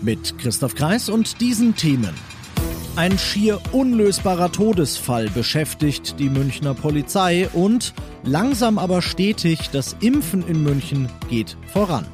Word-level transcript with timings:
Mit 0.00 0.38
Christoph 0.38 0.74
Kreis 0.74 1.08
und 1.08 1.40
diesen 1.40 1.74
Themen. 1.76 2.14
Ein 2.96 3.16
schier 3.16 3.60
unlösbarer 3.72 4.50
Todesfall 4.50 5.28
beschäftigt 5.30 6.18
die 6.18 6.28
Münchner 6.28 6.74
Polizei 6.74 7.48
und 7.52 7.94
langsam 8.24 8.78
aber 8.78 9.02
stetig 9.02 9.70
das 9.70 9.96
Impfen 10.00 10.46
in 10.48 10.62
München 10.62 11.08
geht 11.28 11.56
voran. 11.72 12.06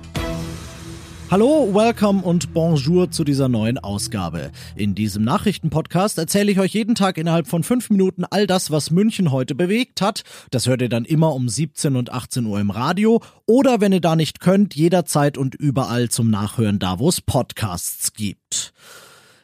Hallo, 1.34 1.74
welcome 1.74 2.23
und 2.23 2.55
bonjour 2.55 3.11
zu 3.11 3.24
dieser 3.24 3.48
neuen 3.48 3.77
Ausgabe. 3.79 4.52
In 4.77 4.95
diesem 4.95 5.24
Nachrichtenpodcast 5.24 6.16
erzähle 6.16 6.52
ich 6.52 6.60
euch 6.60 6.74
jeden 6.74 6.95
Tag 6.95 7.19
innerhalb 7.19 7.48
von 7.48 7.65
fünf 7.65 7.91
Minuten 7.91 8.24
all 8.24 8.47
das, 8.47 8.70
was 8.70 8.93
München 8.93 9.33
heute 9.33 9.57
bewegt 9.57 10.01
hat. 10.01 10.23
Das 10.52 10.69
hört 10.69 10.80
ihr 10.80 10.88
dann 10.88 11.05
immer 11.05 11.34
um 11.34 11.48
17 11.48 11.97
und 11.97 12.12
18 12.12 12.47
Uhr 12.47 12.60
im 12.60 12.70
Radio 12.70 13.20
oder 13.47 13.80
wenn 13.80 13.91
ihr 13.91 14.01
da 14.01 14.15
nicht 14.15 14.38
könnt, 14.38 14.77
jederzeit 14.77 15.37
und 15.37 15.57
überall 15.57 16.09
zum 16.09 16.30
Nachhören 16.30 16.79
da, 16.79 17.01
wo 17.01 17.09
es 17.09 17.20
Podcasts 17.20 18.12
gibt. 18.12 18.73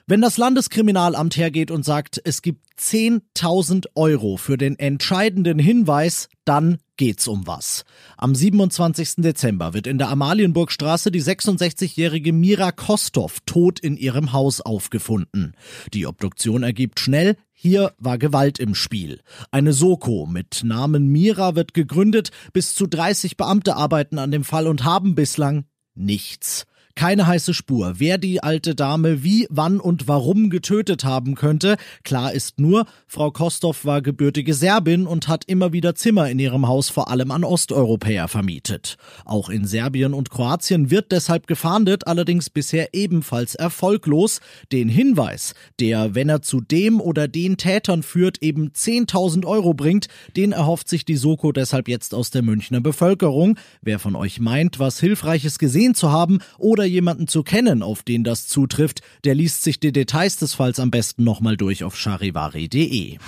Wenn 0.07 0.21
das 0.21 0.39
Landeskriminalamt 0.39 1.37
hergeht 1.37 1.73
und 1.73 1.85
sagt, 1.85 2.21
es 2.23 2.43
gibt 2.43 2.65
10.000 2.79 3.87
Euro 3.97 4.37
für 4.37 4.57
den 4.57 4.79
entscheidenden 4.79 5.59
Hinweis, 5.59 6.29
dann 6.45 6.79
geht's 7.01 7.27
um 7.29 7.47
was. 7.47 7.85
Am 8.19 8.35
27. 8.35 9.23
Dezember 9.23 9.73
wird 9.73 9.87
in 9.87 9.97
der 9.97 10.11
Amalienburgstraße 10.11 11.11
die 11.11 11.23
66-jährige 11.23 12.35
Mira 12.35 12.73
Kostov 12.73 13.39
tot 13.47 13.81
in 13.81 13.97
ihrem 13.97 14.35
Haus 14.35 14.61
aufgefunden. 14.61 15.55
Die 15.95 16.07
Obduktion 16.07 16.63
ergibt 16.63 17.01
schnell, 17.01 17.37
hier 17.55 17.95
war 17.97 18.19
Gewalt 18.19 18.59
im 18.59 18.75
Spiel. 18.75 19.23
Eine 19.51 19.73
Soko 19.73 20.27
mit 20.27 20.61
Namen 20.63 21.09
Mira 21.09 21.57
wird 21.57 21.73
gegründet, 21.73 22.33
bis 22.53 22.75
zu 22.75 22.87
30 22.87 23.39
Beamte 23.39 23.77
arbeiten 23.77 24.19
an 24.19 24.31
dem 24.31 24.45
Fall 24.45 24.67
und 24.67 24.85
haben 24.85 25.15
bislang 25.15 25.65
nichts. 25.95 26.67
Keine 26.95 27.27
heiße 27.27 27.55
Spur, 27.55 27.95
wer 27.97 28.19
die 28.19 28.43
alte 28.43 28.75
Dame 28.75 29.23
wie, 29.23 29.47
wann 29.49 29.81
und 29.81 30.09
warum 30.09 30.51
getötet 30.51 31.05
haben 31.05 31.35
könnte. 31.35 31.77
Klar 32.05 32.33
ist 32.33 32.59
nur, 32.59 32.85
Frau 33.07 33.31
Kostov 33.31 33.85
war 33.85 34.03
gebürtige 34.03 34.55
Serbin 34.55 35.07
und 35.07 35.29
hat 35.29 35.45
immer 35.47 35.73
wieder 35.73 35.95
Zimmer 35.95 36.29
in 36.29 36.39
ihrem 36.39 36.69
Haus 36.69 36.91
vor 36.91 37.11
allem 37.11 37.31
an 37.31 37.45
Osteuropäer 37.45 38.29
vermietet. 38.29 38.97
Auch 39.25 39.49
in 39.49 39.67
Serbien 39.67 40.13
und 40.15 40.31
Kroatien 40.31 40.91
wird 40.91 41.13
deshalb 41.13 41.47
gefahndet, 41.47 42.07
allerdings 42.07 42.51
bisher 42.51 42.93
ebenfalls 42.93 43.55
erfolglos. 43.55 44.41
Den 44.73 44.89
Hinweis, 44.89 45.55
der, 45.79 46.15
wenn 46.15 46.29
er 46.29 46.43
zu 46.43 46.61
dem 46.61 47.01
oder 47.01 47.29
den 47.29 47.57
Tätern 47.57 48.03
führt, 48.03 48.43
eben 48.43 48.71
10.000 48.71 49.47
Euro 49.47 49.75
bringt, 49.75 50.09
den 50.37 50.53
erhofft 50.53 50.89
sich 50.89 51.05
die 51.05 51.17
Soko 51.17 51.53
deshalb 51.53 51.89
jetzt 51.89 52.15
aus 52.15 52.31
der 52.31 52.43
Münchner 52.43 52.81
Bevölkerung. 52.81 53.59
Wer 53.81 53.99
von 53.99 54.17
euch 54.17 54.41
meint, 54.41 54.79
was 54.79 55.01
Hilfreiches 55.01 55.59
gesehen 55.59 55.95
zu 55.95 56.11
haben 56.11 56.41
oder 56.59 56.80
oder 56.81 56.87
jemanden 56.87 57.29
zu 57.29 57.43
kennen, 57.43 57.83
auf 57.83 58.03
den 58.03 58.25
das 58.25 58.47
zutrifft, 58.49 59.03
der 59.25 59.35
liest 59.35 59.63
sich 59.63 59.81
die 59.81 59.93
Details 59.93 60.39
des 60.39 60.55
Falls 60.55 60.81
am 60.81 60.91
besten 60.91 61.25
nochmal 61.25 61.59
durch 61.59 61.85
auf 61.85 61.95
charivari.de. 61.95 63.19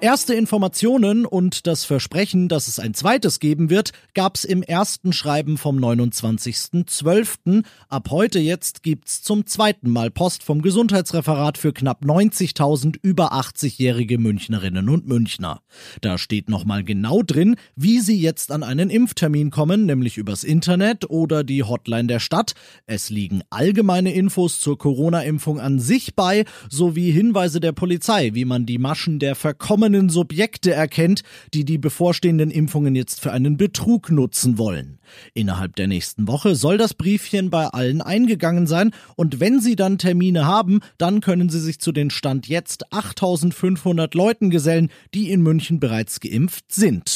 Erste 0.00 0.32
Informationen 0.34 1.26
und 1.26 1.66
das 1.66 1.84
Versprechen, 1.84 2.48
dass 2.48 2.68
es 2.68 2.78
ein 2.78 2.94
zweites 2.94 3.40
geben 3.40 3.68
wird, 3.68 3.90
gab's 4.14 4.44
im 4.44 4.62
ersten 4.62 5.12
Schreiben 5.12 5.58
vom 5.58 5.76
29.12. 5.76 7.64
Ab 7.88 8.08
heute 8.12 8.38
jetzt 8.38 8.84
gibt's 8.84 9.22
zum 9.22 9.46
zweiten 9.46 9.90
Mal 9.90 10.12
Post 10.12 10.44
vom 10.44 10.62
Gesundheitsreferat 10.62 11.58
für 11.58 11.72
knapp 11.72 12.04
90.000 12.04 12.96
über 13.02 13.32
80-jährige 13.32 14.18
Münchnerinnen 14.18 14.88
und 14.88 15.08
Münchner. 15.08 15.62
Da 16.00 16.16
steht 16.16 16.48
nochmal 16.48 16.84
genau 16.84 17.24
drin, 17.24 17.56
wie 17.74 17.98
sie 17.98 18.20
jetzt 18.20 18.52
an 18.52 18.62
einen 18.62 18.90
Impftermin 18.90 19.50
kommen, 19.50 19.84
nämlich 19.84 20.16
übers 20.16 20.44
Internet 20.44 21.10
oder 21.10 21.42
die 21.42 21.64
Hotline 21.64 22.06
der 22.06 22.20
Stadt. 22.20 22.54
Es 22.86 23.10
liegen 23.10 23.42
allgemeine 23.50 24.14
Infos 24.14 24.60
zur 24.60 24.78
Corona-Impfung 24.78 25.58
an 25.58 25.80
sich 25.80 26.14
bei, 26.14 26.44
sowie 26.70 27.10
Hinweise 27.10 27.58
der 27.58 27.72
Polizei, 27.72 28.30
wie 28.34 28.44
man 28.44 28.64
die 28.64 28.78
Maschen 28.78 29.18
der 29.18 29.34
Verkommenen 29.34 29.87
verkommenen 29.88 30.10
Subjekte 30.10 30.72
erkennt, 30.72 31.22
die 31.54 31.64
die 31.64 31.78
bevorstehenden 31.78 32.50
Impfungen 32.50 32.94
jetzt 32.94 33.20
für 33.20 33.32
einen 33.32 33.56
Betrug 33.56 34.10
nutzen 34.10 34.58
wollen. 34.58 34.98
Innerhalb 35.32 35.76
der 35.76 35.86
nächsten 35.86 36.28
Woche 36.28 36.54
soll 36.54 36.76
das 36.76 36.92
Briefchen 36.92 37.48
bei 37.48 37.66
allen 37.68 38.02
eingegangen 38.02 38.66
sein 38.66 38.90
und 39.16 39.40
wenn 39.40 39.60
Sie 39.60 39.76
dann 39.76 39.96
Termine 39.96 40.44
haben, 40.44 40.80
dann 40.98 41.20
können 41.22 41.48
Sie 41.48 41.60
sich 41.60 41.80
zu 41.80 41.92
den 41.92 42.10
Stand 42.10 42.48
jetzt 42.48 42.92
8500 42.92 44.14
Leuten 44.14 44.50
gesellen, 44.50 44.90
die 45.14 45.30
in 45.30 45.42
München 45.42 45.80
bereits 45.80 46.20
geimpft 46.20 46.70
sind. 46.70 47.10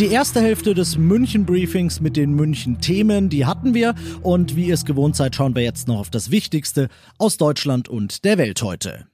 Die 0.00 0.06
erste 0.06 0.40
Hälfte 0.40 0.74
des 0.74 0.96
München-Briefings 0.96 2.00
mit 2.00 2.16
den 2.16 2.32
München-Themen, 2.34 3.28
die 3.28 3.46
hatten 3.46 3.74
wir. 3.74 3.94
Und 4.22 4.56
wie 4.56 4.66
ihr 4.66 4.74
es 4.74 4.86
gewohnt 4.86 5.14
seid, 5.14 5.36
schauen 5.36 5.54
wir 5.54 5.62
jetzt 5.62 5.88
noch 5.88 6.00
auf 6.00 6.10
das 6.10 6.30
Wichtigste 6.30 6.88
aus 7.18 7.36
Deutschland 7.36 7.88
und 7.88 8.24
der 8.24 8.38
Welt 8.38 8.62
heute. 8.62 9.06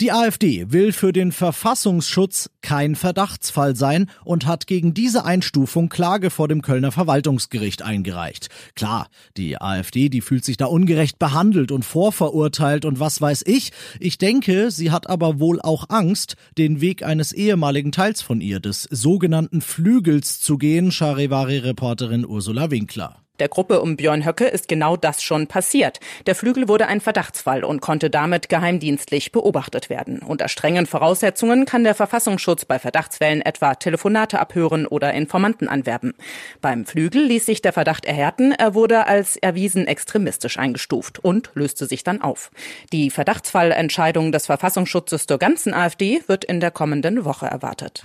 Die 0.00 0.10
AfD 0.10 0.72
will 0.72 0.92
für 0.92 1.12
den 1.12 1.30
Verfassungsschutz 1.30 2.50
kein 2.62 2.96
Verdachtsfall 2.96 3.76
sein 3.76 4.10
und 4.24 4.44
hat 4.44 4.66
gegen 4.66 4.92
diese 4.92 5.24
Einstufung 5.24 5.88
Klage 5.88 6.30
vor 6.30 6.48
dem 6.48 6.62
Kölner 6.62 6.90
Verwaltungsgericht 6.90 7.82
eingereicht. 7.82 8.48
Klar, 8.74 9.06
die 9.36 9.60
AfD, 9.60 10.08
die 10.08 10.20
fühlt 10.20 10.44
sich 10.44 10.56
da 10.56 10.66
ungerecht 10.66 11.20
behandelt 11.20 11.70
und 11.70 11.84
vorverurteilt 11.84 12.84
und 12.84 12.98
was 12.98 13.20
weiß 13.20 13.44
ich. 13.46 13.70
Ich 14.00 14.18
denke, 14.18 14.72
sie 14.72 14.90
hat 14.90 15.08
aber 15.08 15.38
wohl 15.38 15.60
auch 15.60 15.88
Angst, 15.90 16.34
den 16.58 16.80
Weg 16.80 17.04
eines 17.04 17.32
ehemaligen 17.32 17.92
Teils 17.92 18.20
von 18.20 18.40
ihr, 18.40 18.58
des 18.58 18.82
sogenannten 18.90 19.60
Flügels 19.60 20.40
zu 20.40 20.58
gehen, 20.58 20.90
Charivari-Reporterin 20.90 22.26
Ursula 22.26 22.72
Winkler. 22.72 23.23
Der 23.40 23.48
Gruppe 23.48 23.80
um 23.80 23.96
Björn 23.96 24.24
Höcke 24.24 24.44
ist 24.44 24.68
genau 24.68 24.96
das 24.96 25.20
schon 25.20 25.48
passiert. 25.48 25.98
Der 26.26 26.36
Flügel 26.36 26.68
wurde 26.68 26.86
ein 26.86 27.00
Verdachtsfall 27.00 27.64
und 27.64 27.80
konnte 27.80 28.08
damit 28.08 28.48
geheimdienstlich 28.48 29.32
beobachtet 29.32 29.90
werden. 29.90 30.20
Unter 30.20 30.46
strengen 30.46 30.86
Voraussetzungen 30.86 31.64
kann 31.64 31.82
der 31.82 31.96
Verfassungsschutz 31.96 32.64
bei 32.64 32.78
Verdachtsfällen 32.78 33.42
etwa 33.42 33.74
Telefonate 33.74 34.38
abhören 34.38 34.86
oder 34.86 35.12
Informanten 35.14 35.68
anwerben. 35.68 36.14
Beim 36.60 36.86
Flügel 36.86 37.24
ließ 37.24 37.44
sich 37.44 37.60
der 37.60 37.72
Verdacht 37.72 38.04
erhärten, 38.04 38.52
er 38.52 38.74
wurde 38.74 39.08
als 39.08 39.36
erwiesen 39.36 39.88
extremistisch 39.88 40.56
eingestuft 40.56 41.18
und 41.18 41.50
löste 41.54 41.86
sich 41.86 42.04
dann 42.04 42.22
auf. 42.22 42.52
Die 42.92 43.10
Verdachtsfallentscheidung 43.10 44.30
des 44.30 44.46
Verfassungsschutzes 44.46 45.26
zur 45.26 45.38
ganzen 45.38 45.74
AfD 45.74 46.22
wird 46.28 46.44
in 46.44 46.60
der 46.60 46.70
kommenden 46.70 47.24
Woche 47.24 47.46
erwartet. 47.46 48.04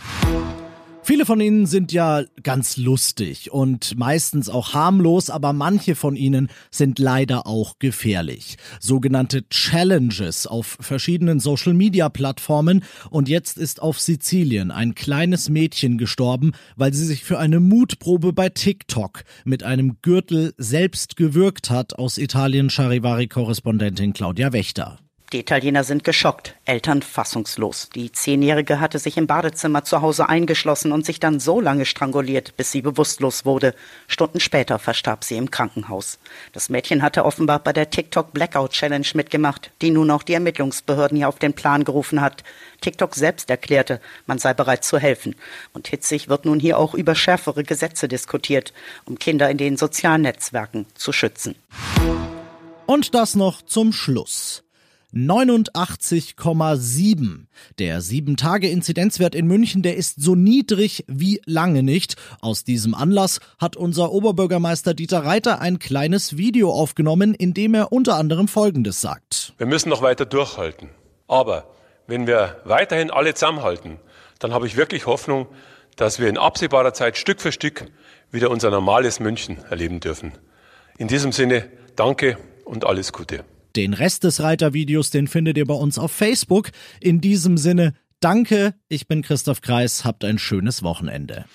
Viele 1.09 1.25
von 1.25 1.41
ihnen 1.41 1.65
sind 1.65 1.91
ja 1.91 2.21
ganz 2.43 2.77
lustig 2.77 3.51
und 3.51 3.97
meistens 3.97 4.47
auch 4.47 4.75
harmlos, 4.75 5.31
aber 5.31 5.53
manche 5.53 5.95
von 5.95 6.15
ihnen 6.15 6.49
sind 6.69 6.99
leider 6.99 7.47
auch 7.47 7.79
gefährlich. 7.79 8.57
Sogenannte 8.79 9.49
Challenges 9.49 10.45
auf 10.45 10.77
verschiedenen 10.79 11.39
Social-Media-Plattformen 11.39 12.83
und 13.09 13.27
jetzt 13.27 13.57
ist 13.57 13.81
auf 13.81 13.99
Sizilien 13.99 14.69
ein 14.69 14.93
kleines 14.93 15.49
Mädchen 15.49 15.97
gestorben, 15.97 16.51
weil 16.75 16.93
sie 16.93 17.07
sich 17.07 17.23
für 17.23 17.39
eine 17.39 17.59
Mutprobe 17.59 18.31
bei 18.31 18.49
TikTok 18.49 19.23
mit 19.45 19.63
einem 19.63 19.97
Gürtel 20.03 20.53
selbst 20.59 21.15
gewürgt 21.15 21.71
hat, 21.71 21.97
aus 21.97 22.19
Italien 22.19 22.69
Charivari-Korrespondentin 22.69 24.13
Claudia 24.13 24.53
Wächter. 24.53 24.99
Die 25.31 25.41
Italiener 25.41 25.83
sind 25.83 26.03
geschockt, 26.03 26.55
Eltern 26.65 27.03
fassungslos. 27.03 27.89
Die 27.93 28.11
Zehnjährige 28.11 28.79
hatte 28.79 28.97
sich 28.97 29.15
im 29.15 29.27
Badezimmer 29.27 29.83
zu 29.83 30.01
Hause 30.01 30.27
eingeschlossen 30.27 30.91
und 30.91 31.05
sich 31.05 31.19
dann 31.19 31.39
so 31.39 31.61
lange 31.61 31.85
stranguliert, 31.85 32.57
bis 32.57 32.71
sie 32.71 32.81
bewusstlos 32.81 33.45
wurde. 33.45 33.75
Stunden 34.07 34.39
später 34.39 34.79
verstarb 34.79 35.23
sie 35.23 35.37
im 35.37 35.51
Krankenhaus. 35.51 36.17
Das 36.51 36.69
Mädchen 36.69 37.03
hatte 37.03 37.25
offenbar 37.25 37.59
bei 37.59 37.73
der 37.73 37.91
TikTok 37.91 38.33
Blackout 38.33 38.71
Challenge 38.71 39.05
mitgemacht, 39.13 39.69
die 39.83 39.91
nun 39.91 40.09
auch 40.09 40.23
die 40.23 40.33
Ermittlungsbehörden 40.33 41.15
hier 41.17 41.29
auf 41.29 41.37
den 41.37 41.53
Plan 41.53 41.83
gerufen 41.83 42.21
hat. 42.21 42.43
TikTok 42.81 43.13
selbst 43.13 43.51
erklärte, 43.51 44.01
man 44.25 44.39
sei 44.39 44.55
bereit 44.55 44.83
zu 44.83 44.97
helfen. 44.97 45.35
Und 45.73 45.89
hitzig 45.89 46.27
wird 46.27 46.45
nun 46.45 46.59
hier 46.59 46.79
auch 46.79 46.95
über 46.95 47.13
schärfere 47.13 47.63
Gesetze 47.63 48.07
diskutiert, 48.07 48.73
um 49.05 49.19
Kinder 49.19 49.47
in 49.51 49.59
den 49.59 49.77
sozialen 49.77 50.23
Netzwerken 50.23 50.87
zu 50.95 51.11
schützen. 51.11 51.53
Und 52.87 53.13
das 53.13 53.35
noch 53.35 53.61
zum 53.61 53.93
Schluss. 53.93 54.63
89,7. 55.13 57.45
Der 57.79 58.01
7-Tage-Inzidenzwert 58.01 59.35
in 59.35 59.47
München, 59.47 59.81
der 59.81 59.97
ist 59.97 60.21
so 60.21 60.35
niedrig 60.35 61.03
wie 61.07 61.41
lange 61.45 61.83
nicht. 61.83 62.15
Aus 62.41 62.63
diesem 62.63 62.93
Anlass 62.93 63.39
hat 63.57 63.75
unser 63.75 64.11
Oberbürgermeister 64.11 64.93
Dieter 64.93 65.25
Reiter 65.25 65.59
ein 65.61 65.79
kleines 65.79 66.37
Video 66.37 66.71
aufgenommen, 66.71 67.33
in 67.33 67.55
dem 67.55 67.73
er 67.73 67.91
unter 67.91 68.15
anderem 68.15 68.47
Folgendes 68.47 69.01
sagt. 69.01 69.53
Wir 69.57 69.65
müssen 69.65 69.89
noch 69.89 70.03
weiter 70.03 70.25
durchhalten. 70.25 70.89
Aber 71.27 71.67
wenn 72.07 72.27
wir 72.27 72.61
weiterhin 72.65 73.11
alle 73.11 73.33
zusammenhalten, 73.33 73.97
dann 74.39 74.53
habe 74.53 74.67
ich 74.67 74.77
wirklich 74.77 75.05
Hoffnung, 75.05 75.47
dass 75.95 76.19
wir 76.19 76.27
in 76.29 76.37
absehbarer 76.37 76.93
Zeit 76.93 77.17
Stück 77.17 77.41
für 77.41 77.51
Stück 77.51 77.85
wieder 78.31 78.51
unser 78.51 78.69
normales 78.69 79.19
München 79.19 79.57
erleben 79.69 79.99
dürfen. 79.99 80.33
In 80.97 81.07
diesem 81.07 81.31
Sinne, 81.31 81.67
danke 81.95 82.37
und 82.63 82.85
alles 82.85 83.11
Gute. 83.11 83.43
Den 83.75 83.93
Rest 83.93 84.23
des 84.23 84.41
Reitervideos, 84.41 85.09
den 85.09 85.27
findet 85.27 85.57
ihr 85.57 85.65
bei 85.65 85.73
uns 85.73 85.97
auf 85.97 86.11
Facebook. 86.11 86.71
In 86.99 87.21
diesem 87.21 87.57
Sinne, 87.57 87.93
danke, 88.19 88.73
ich 88.87 89.07
bin 89.07 89.21
Christoph 89.21 89.61
Kreis, 89.61 90.05
habt 90.05 90.25
ein 90.25 90.39
schönes 90.39 90.83
Wochenende. 90.83 91.45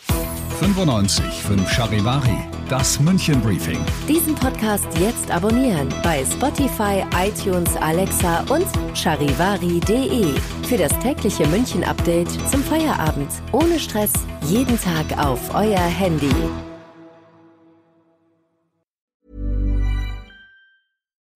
95 0.60 1.24
5 1.24 1.68
Charivari, 1.68 2.38
das 2.68 3.00
München 3.00 3.40
Briefing. 3.40 3.78
Diesen 4.08 4.34
Podcast 4.36 4.86
jetzt 5.00 5.30
abonnieren 5.30 5.88
bei 6.02 6.24
Spotify, 6.24 7.04
iTunes, 7.16 7.74
Alexa 7.76 8.44
und 8.48 8.66
charivari.de. 8.96 10.26
Für 10.68 10.76
das 10.78 10.96
tägliche 11.00 11.46
München 11.48 11.82
Update 11.82 12.30
zum 12.50 12.62
Feierabend. 12.62 13.30
Ohne 13.52 13.78
Stress, 13.80 14.12
jeden 14.48 14.80
Tag 14.80 15.18
auf 15.18 15.54
euer 15.54 15.80
Handy. 15.80 16.30